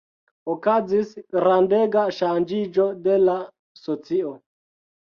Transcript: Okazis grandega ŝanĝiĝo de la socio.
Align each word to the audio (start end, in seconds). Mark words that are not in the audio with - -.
Okazis 0.53 1.11
grandega 1.35 2.07
ŝanĝiĝo 2.21 2.89
de 3.05 3.23
la 3.29 3.39
socio. 3.87 4.35